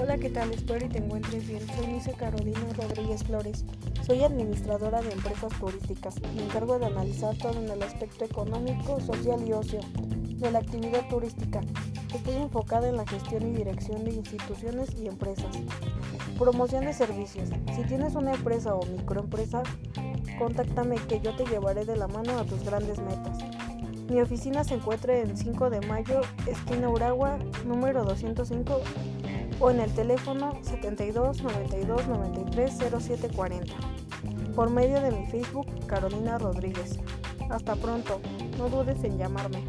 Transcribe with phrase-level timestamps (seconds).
[0.00, 0.50] Hola, ¿qué tal?
[0.50, 1.64] Espero y te encuentres bien.
[1.68, 3.64] Soy Luisa Carolina Rodríguez Flores.
[4.04, 6.16] Soy administradora de empresas turísticas.
[6.34, 11.08] Me encargo de analizar todo en el aspecto económico, social y ocio de la actividad
[11.08, 11.60] turística.
[12.12, 15.56] Estoy enfocada en la gestión y dirección de instituciones y empresas.
[16.40, 17.50] Promoción de servicios.
[17.76, 19.62] Si tienes una empresa o microempresa,
[20.40, 23.38] contáctame que yo te llevaré de la mano a tus grandes metas.
[24.08, 28.80] Mi oficina se encuentra en 5 de mayo, esquina Uragua, número 205
[29.60, 33.74] o en el teléfono 72 92 93 07 40
[34.54, 36.98] por medio de mi Facebook Carolina Rodríguez.
[37.50, 38.20] Hasta pronto,
[38.58, 39.62] no dudes en llamarme.